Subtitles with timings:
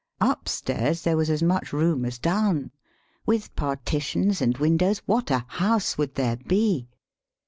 [0.19, 2.71] Up stairs there was as much room as down.
[3.27, 6.89] With partitions and windows, what a house would there be!